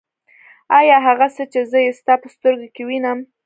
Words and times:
آيا 0.79 0.97
هغه 1.07 1.27
څه 1.35 1.43
چې 1.51 1.59
زه 1.71 1.77
يې 1.85 1.91
ستا 1.99 2.13
په 2.21 2.27
سترګو 2.35 2.67
کې 2.75 2.83
وينم. 2.89 3.19